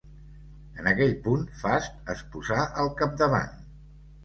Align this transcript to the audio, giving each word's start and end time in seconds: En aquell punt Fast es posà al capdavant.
En 0.83 0.89
aquell 0.91 1.13
punt 1.27 1.43
Fast 1.59 2.11
es 2.15 2.25
posà 2.33 2.59
al 2.87 2.93
capdavant. 3.03 3.57